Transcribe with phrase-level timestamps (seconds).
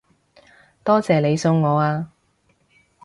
[0.83, 2.11] 多謝你送我啊